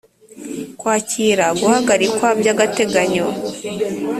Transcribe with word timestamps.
kwakira 0.79 1.45
guhagarikwa 1.59 2.27
by’agateganyo 2.39 3.25